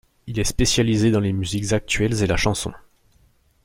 [0.25, 2.73] Il est spécialisé dans les musiques actuelles et la chanson.